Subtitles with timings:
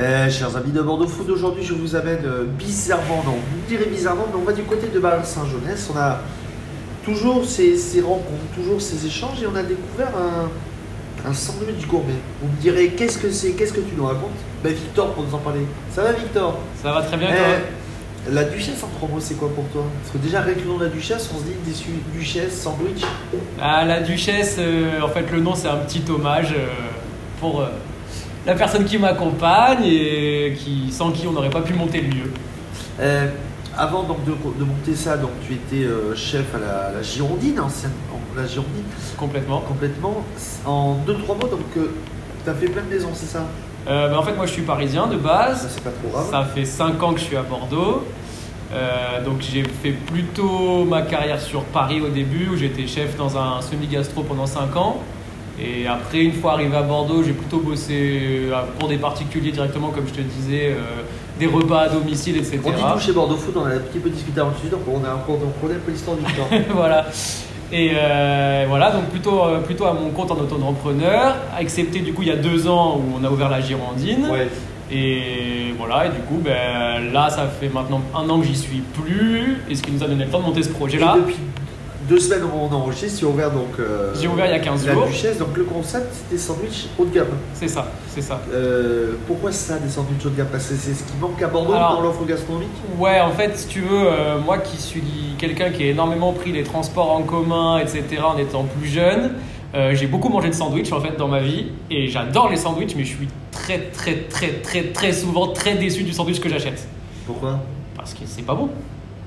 [0.00, 3.66] Eh, chers amis de Bordeaux Food, aujourd'hui je vous amène euh, bizarrement, non, vous me
[3.68, 5.90] direz bizarrement, mais on va du côté de Val-Saint-Jeunesse.
[5.92, 6.20] On a
[7.04, 12.12] toujours ces, ces rencontres, toujours ces échanges et on a découvert un, un sandwich gourmet.
[12.40, 14.30] Vous me direz, qu'est-ce que c'est, qu'est-ce que tu nous racontes?
[14.62, 15.66] Ben Victor pour nous en parler.
[15.92, 16.56] Ça va Victor?
[16.80, 18.34] Ça va très bien, Eh, toi?
[18.34, 19.82] La duchesse en promo, c'est quoi pour toi?
[20.02, 23.02] Parce que déjà, avec le nom de la duchesse, on se dit déçu, duchesse, sandwich.
[23.60, 26.68] Ah, La Duchesse, euh, en fait, le nom, c'est un petit hommage euh,
[27.40, 27.62] pour
[28.48, 32.32] la personne qui m'accompagne et qui, sans qui on n'aurait pas pu monter le lieu.
[33.00, 33.28] Euh,
[33.76, 37.60] avant donc de, de monter ça, donc tu étais euh, chef à la, la Girondine,
[37.60, 38.82] ancienne, en- la Girondine,
[39.16, 39.60] Complètement.
[39.60, 40.24] complètement.
[40.66, 43.44] En 2-3 mots, donc tu as fait plein de maisons, c'est ça?
[43.86, 45.68] Euh, bah, en fait, moi, je suis parisien de base.
[45.72, 46.30] c'est pas trop grave.
[46.30, 48.02] Ça fait 5 ans que je suis à Bordeaux.
[48.72, 53.38] Euh, donc j'ai fait plutôt ma carrière sur Paris au début où j'étais chef dans
[53.38, 54.98] un semi-gastro pendant 5 ans.
[55.60, 59.88] Et après, une fois arrivé à Bordeaux, j'ai plutôt bossé euh, pour des particuliers directement,
[59.88, 61.02] comme je te disais, euh,
[61.38, 62.60] des repas à domicile, etc.
[62.64, 64.80] On dit tout chez Bordeaux Food, on a un petit peu discuté avant le donc
[64.88, 66.48] on, a, un peu l'histoire du temps.
[66.74, 67.06] voilà.
[67.72, 72.28] Et euh, voilà, donc plutôt, plutôt à mon compte en auto-entrepreneur, excepté du coup il
[72.28, 74.26] y a deux ans où on a ouvert la Girondine.
[74.30, 74.48] ouais.
[74.90, 78.82] Et voilà, et du coup, ben, là, ça fait maintenant un an que j'y suis
[78.94, 81.16] plus, et ce qui nous a donné le temps de monter ce Et projet-là.
[81.18, 81.36] depuis
[82.08, 83.78] deux semaines, on enregistre, as ouvert donc.
[83.78, 85.06] euh, J'ai ouvert il y a 15 la jours.
[85.06, 87.26] duchesse, donc le concept, c'était sandwich haut de gamme.
[87.54, 88.40] C'est ça, c'est ça.
[88.52, 90.48] Euh, pourquoi ça, des sandwichs haut de gamme?
[90.50, 92.70] Parce que c'est ce qui manque à Bordeaux Alors- dans l'offre gastronomique?
[92.98, 95.02] Ouais, en fait, si tu veux, euh, moi qui suis
[95.38, 99.32] quelqu'un qui a énormément pris les transports en commun, etc., en étant plus jeune,
[99.74, 102.94] euh, j'ai beaucoup mangé de sandwich en fait dans ma vie, et j'adore les sandwichs,
[102.96, 106.88] mais je suis très, très, très, très, très souvent très déçu du sandwich que j'achète.
[107.26, 107.58] Pourquoi?
[107.94, 108.70] Parce que c'est pas bon.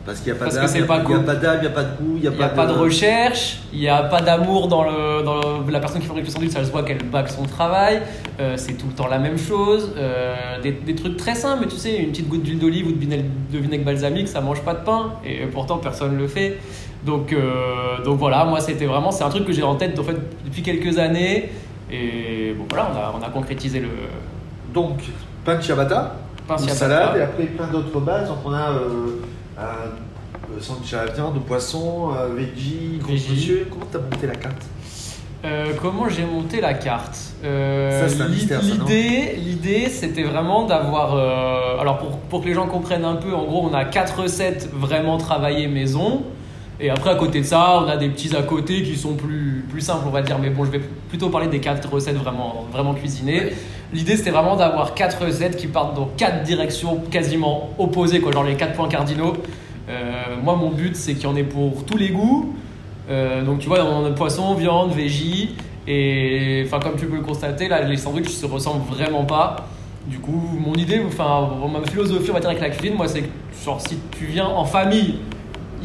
[0.05, 1.23] Parce qu'il n'y a pas d'âme, il n'y a, y a cool.
[1.25, 3.79] pas d'âme, il n'y a pas de goût, il n'y a, pas de recherche, il
[3.79, 6.63] n'y a pas d'amour dans, le, dans le- la personne qui fabrique le sandwich, ça
[6.65, 8.01] se voit qu'elle bague son travail,
[8.39, 11.75] euh, c'est tout le temps la même chose, euh, des, des trucs très simples, tu
[11.75, 14.73] sais, une petite goutte d'huile d'olive ou de vinaigre, de vinaigre balsamique, ça mange pas
[14.73, 16.57] de pain, et pourtant personne le fait.
[17.05, 20.03] Donc, euh, donc voilà, moi c'était vraiment, c'est un truc que j'ai en tête en
[20.03, 21.51] fait, depuis quelques années,
[21.91, 23.89] et bon voilà, on a, on a concrétisé le
[24.73, 24.97] Donc,
[25.45, 26.15] pain de ciabatta,
[26.57, 28.27] pain une salade, et après plein d'autres bases.
[28.27, 29.21] Donc, on a euh,
[29.57, 33.59] un euh, sandwich à la viande, de poisson, veggie, Veggie.
[33.69, 34.63] Comment t'as monté la carte
[35.43, 37.17] Euh, comment j'ai monté la carte?
[37.43, 38.07] Euh,
[38.61, 41.15] L'idée, l'idée, c'était vraiment d'avoir.
[41.15, 44.19] euh, alors pour, pour que les gens comprennent un peu, en gros, on a quatre
[44.21, 46.23] recettes vraiment travaillées maison.
[46.79, 49.65] Et après, à côté de ça, on a des petits à côté qui sont plus,
[49.69, 50.37] plus simples, on va dire.
[50.39, 53.41] Mais bon, je vais plutôt parler des quatre recettes vraiment, vraiment cuisinées.
[53.45, 53.53] Ouais.
[53.93, 58.43] L'idée, c'était vraiment d'avoir quatre recettes qui partent dans quatre directions quasiment opposées, quoi, genre
[58.43, 59.33] les quatre points cardinaux.
[59.89, 62.55] Euh, moi, mon but, c'est qu'il y en ait pour tous les goûts.
[63.09, 65.55] Euh, donc, tu vois, on a poisson, viande, végis.
[65.87, 69.67] Et enfin, comme tu peux le constater, là, les sandwichs se ressemblent vraiment pas.
[70.07, 73.21] Du coup, mon idée, enfin, ma philosophie, on va dire, avec la cuisine, moi, c'est
[73.21, 73.29] que
[73.65, 75.15] genre, si tu viens en famille,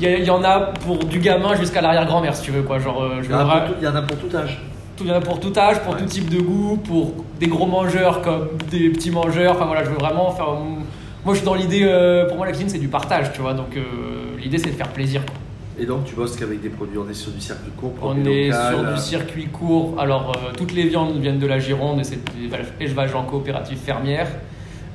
[0.01, 2.79] il y, en a pour du gamin jusqu'à l'arrière-grand-mère, si tu veux, quoi.
[2.79, 4.61] Genre, euh, je il y en a pour tout âge.
[4.97, 6.01] Tout, il y en a pour tout âge, pour Ouais.
[6.01, 9.55] tout type de goût, pour des gros mangeurs comme des petits mangeurs.
[9.57, 10.47] Enfin voilà, je veux vraiment faire.
[11.25, 11.83] Moi, je suis dans l'idée.
[11.85, 13.53] euh, pour moi, la cuisine, c'est du partage, tu vois.
[13.55, 13.83] Donc, euh,
[14.41, 15.23] l'idée, c'est de faire plaisir.
[15.25, 15.35] quoi.
[15.79, 18.47] Et donc, tu bosses qu'avec des produits, on est sur du circuit court, On est
[18.49, 19.95] local, sur euh, du circuit court.
[19.99, 22.49] Alors, euh, toutes les viandes viennent de la Gironde et c'est des
[22.81, 24.29] élevages en coopérative fermière.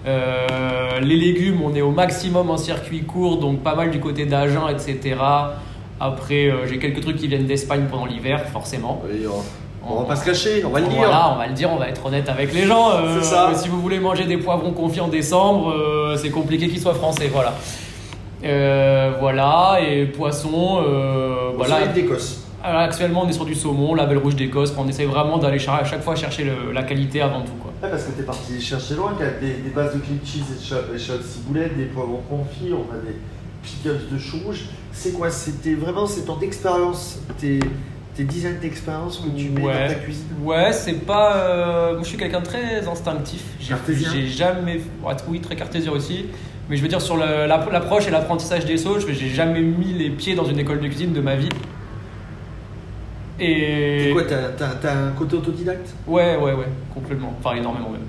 [0.07, 4.25] Euh, les légumes, on est au maximum en circuit court, donc pas mal du côté
[4.25, 5.16] d'Agen, etc.
[6.00, 9.03] Après, euh, j'ai quelques trucs qui viennent d'Espagne pendant l'hiver, forcément.
[9.13, 9.28] et
[9.86, 10.97] on, on va pas se cacher, on va le dire.
[10.97, 12.92] Voilà, on va le dire, on va être honnête avec les gens.
[12.92, 13.52] Euh, C'est ça.
[13.56, 17.30] Si vous voulez manger des poivrons confits en décembre, euh, c'est compliqué qu'ils soient français,
[17.31, 17.53] voilà.
[18.44, 21.88] Euh, voilà, et poisson, euh, Voilà.
[21.88, 22.38] d'Écosse.
[22.64, 24.74] Actuellement, on est sur du saumon, label rouge d'Écosse.
[24.78, 27.53] On essaie vraiment d'aller à chaque fois chercher le- la qualité avant tout.
[27.59, 27.72] Quoi.
[27.81, 30.19] Ouais, parce que t'es parti chercher loin, qu'il y a des, des bases de cream
[30.24, 33.16] cheese et de ciboulette, des poivrons confits, on a des
[33.63, 34.66] pickles de chou rouge.
[34.92, 35.31] C'est quoi?
[35.31, 37.59] C'était vraiment c'est ton expérience, tes,
[38.16, 39.88] tes dizaines d'expériences que tu mets Ouais.
[39.88, 41.35] dans ta cuisine Ouais, c'est pas.
[41.38, 43.44] euh, moi, je suis quelqu'un de très instinctif.
[43.59, 44.81] J'ai- jamais.
[45.29, 46.25] oui, très cartésien aussi.
[46.69, 50.36] Mais je veux dire, sur l'approche et l'apprentissage des sauces, j'ai jamais mis les pieds
[50.36, 51.50] dans une école de cuisine de ma vie.
[53.39, 54.12] Et.
[54.13, 55.94] Quoi t'as un côté autodidacte?
[56.07, 57.33] Ouais, ouais, ouais, complètement.
[57.44, 58.01] Enfin, énormément même.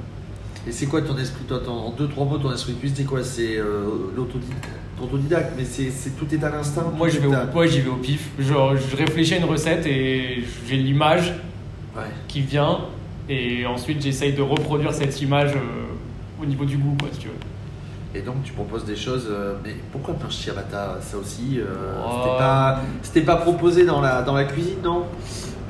[0.68, 3.04] Et c'est quoi ton esprit toi, En deux, trois mots, ton esprit de cuisine, c'est
[3.04, 3.22] quoi?
[3.24, 3.84] C'est euh,
[5.00, 8.28] l'autodidacte, mais c'est tout est à l'instinct Moi, vais au, ouais, j'y vais au pif.
[8.38, 11.32] Genre, je réfléchis à une recette et j'ai l'image
[11.96, 12.04] Ouais.
[12.28, 12.78] qui vient.
[13.28, 17.28] Et ensuite, j'essaye de reproduire cette image euh, au niveau du goût, quoi, si tu
[17.28, 17.34] veux.
[18.14, 19.26] Et donc tu proposes des choses.
[19.30, 21.64] euh, mais pourquoi pain ciabatta Ça aussi, euh,
[21.98, 22.10] Oh.
[22.22, 25.04] c'était pas, c'était pas proposé dans la, dans la cuisine, non?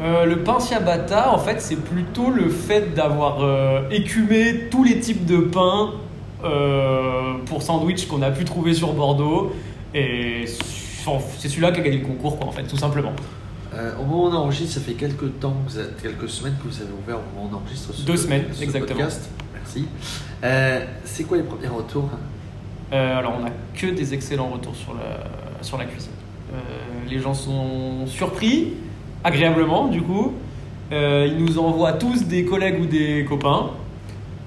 [0.03, 4.99] Euh, le pain ciabatta, en fait, c'est plutôt le fait d'avoir euh, écumé tous les
[4.99, 5.93] types de pain
[6.45, 9.53] euh, pour sandwich qu'on a pu trouver sur Bordeaux.
[9.95, 13.13] Et c'est celui-là qui a gagné le concours, quoi, en fait, tout simplement.
[13.99, 15.57] Au moment où on enregistre, ça fait quelques temps,
[16.03, 18.63] quelques semaines que vous avez ouvert au moment où on enregistre ce Deux semaines, ce
[18.63, 18.99] exactement.
[18.99, 19.31] podcast.
[19.55, 19.87] Merci.
[21.05, 22.11] C'est quoi les premiers retours
[22.93, 26.11] Euh, alors, on a que des excellents retours sur la, sur la cuisine.
[27.09, 28.75] Les gens sont surpris,
[29.25, 30.33] agréablement, du coup.
[30.93, 33.71] Euh, ils nous envoient tous des collègues ou des copains.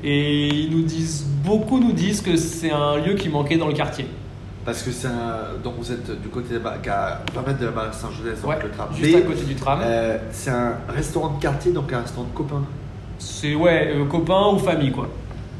[0.03, 3.73] Et ils nous disent, beaucoup nous disent que c'est un lieu qui manquait dans le
[3.73, 4.05] quartier.
[4.63, 5.59] Parce que c'est un.
[5.63, 8.57] Donc vous êtes du côté de la, à 20 mètres de la barre donc Ouais,
[8.63, 9.17] le tram juste B.
[9.17, 9.79] à côté du tram.
[9.83, 12.63] Euh, c'est un restaurant de quartier, donc un restaurant de copains.
[13.19, 15.07] C'est ouais, euh, copains ou famille quoi.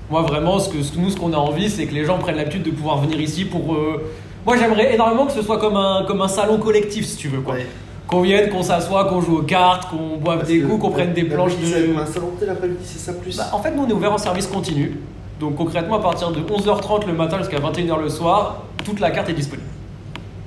[0.10, 2.18] Moi vraiment, ce que, ce que- nous ce qu'on a envie, c'est que les gens
[2.18, 3.76] prennent l'habitude de pouvoir venir ici pour.
[3.76, 4.12] euh,
[4.46, 7.42] Moi j'aimerais énormément que ce soit comme un, comme un salon collectif si tu veux
[7.42, 7.56] quoi.
[7.56, 7.66] Ouais.
[8.08, 11.14] Qu'on vienne, qu'on s'assoie, qu'on joue aux cartes, qu'on boive Parce des coups, qu'on prenne
[11.14, 11.98] des planches l'après-midi, c'est de.
[11.98, 14.18] Un salon de l'après-midi, c'est ça plus Bah, en fait, nous on est ouvert en
[14.18, 15.00] service continu.
[15.40, 19.30] Donc concrètement, à partir de 11h30 le matin jusqu'à 21h le soir, toute la carte
[19.30, 19.68] est disponible.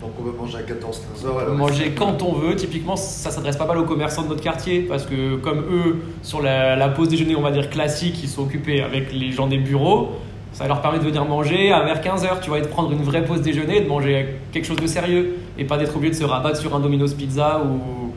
[0.00, 1.43] Donc on peut manger à 14-15 heures.
[1.43, 2.55] On peut manger quand on veut.
[2.55, 6.40] Typiquement, ça s'adresse pas mal aux commerçants de notre quartier parce que, comme eux, sur
[6.40, 9.58] la, la pause déjeuner, on va dire classique, ils sont occupés avec les gens des
[9.58, 10.10] bureaux.
[10.52, 13.02] Ça leur permet de venir manger à vers 15h, tu vois, et de prendre une
[13.02, 16.19] vraie pause déjeuner et de manger quelque chose de sérieux et pas d'être obligé de
[16.19, 18.12] se rabattre sur un Domino's Pizza ou,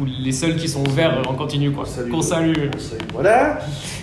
[0.00, 1.84] ou les seuls qui sont ouverts en continu, quoi.
[2.10, 3.00] Qu'on salue On salue.
[3.12, 3.58] Voilà.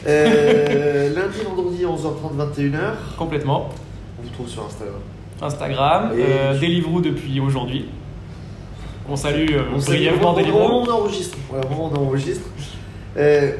[0.07, 2.79] Euh, lundi, vendredi, 11h30, 21h.
[3.17, 3.69] complètement.
[4.19, 4.99] On vous trouve sur Instagram.
[5.41, 7.85] Instagram, Et- euh, Deliveroo depuis aujourd'hui.
[9.09, 10.59] On salue euh, On salue brièvement au Deliveroo.
[10.85, 11.38] on enregistre.
[11.51, 12.47] Où on enregistre.
[13.17, 13.51] Euh,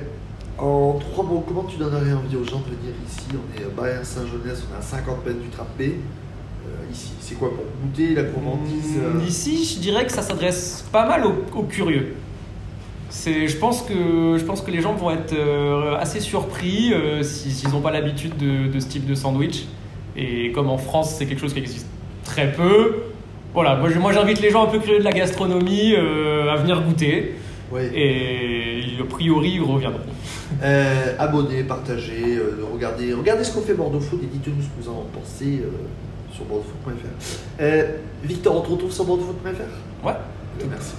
[0.58, 3.22] en trois mots, comment tu donnerais envie aux gens de venir ici?
[3.34, 5.82] On est à Barrière Saint-Genès, on est à 50 mètres du Trap B.
[5.82, 5.92] Euh,
[6.92, 10.86] ici, c'est quoi pour goûter la gourmandise euh, Hmm, Ici, je dirais que ça s'adresse
[10.92, 12.14] pas mal aux, aux curieux.
[13.10, 17.24] C'est, je, pense que, je pense que les gens vont être euh, assez surpris euh,
[17.24, 19.66] si- s'ils n'ont pas l'habitude de, de ce type de sandwich.
[20.16, 21.88] Et comme en France, c'est quelque chose qui existe
[22.24, 23.04] très peu.
[23.54, 27.36] Voilà, moi, j'invite les gens un peu curieux de la gastronomie euh, à venir goûter.
[27.72, 27.90] Ouais.
[27.94, 30.00] Et a priori, ils reviendront.
[30.64, 34.84] Euh, abonnez, partagez, euh, regardez, regardez ce qu'on fait Bordeaux Food et dites-nous ce que
[34.84, 35.70] vous en pensez euh,
[36.34, 37.62] sur bordeauxfoot.fr.
[37.62, 40.14] Euh, Victor, on te retrouve sur bordeauxfoot.fr Ouais.
[40.70, 40.94] Merci.